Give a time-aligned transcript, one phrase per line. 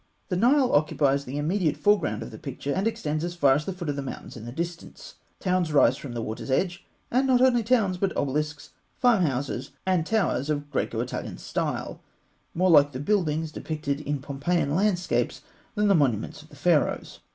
[0.29, 3.71] The Nile occupies the immediate foreground of the picture, and extends as far as the
[3.71, 5.13] foot of the mountains in the distance.
[5.39, 10.03] Towns rise from the water's edge; and not only towns, but obelisks, farm houses, and
[10.03, 12.01] towers of Graeco Italian style,
[12.55, 15.43] more like the buildings depicted in Pompeian landscapes
[15.75, 17.19] than the monuments of the Pharaohs.